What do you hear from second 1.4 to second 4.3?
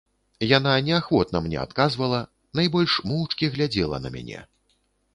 мне адказвала, найбольш моўчкі глядзела на